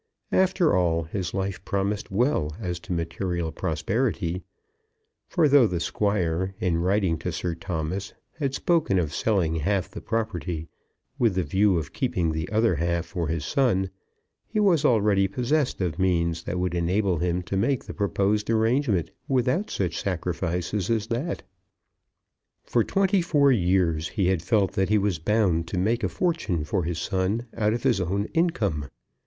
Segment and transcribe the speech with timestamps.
[0.31, 4.41] After all, his life promised well as to material prosperity;
[5.27, 10.01] for, though the Squire, in writing to Sir Thomas, had spoken of selling half the
[10.01, 10.67] property
[11.19, 13.91] with the view of keeping the other half for his son,
[14.47, 19.11] he was already possessed of means that would enable him to make the proposed arrangement
[19.27, 21.43] without such sacrifice as that.
[22.63, 26.63] For twenty four years he had felt that he was bound to make a fortune
[26.63, 28.89] for his son out of his own income.